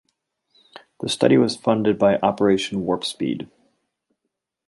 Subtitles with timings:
[1.01, 3.47] The study was funded by Operation Warp Speed.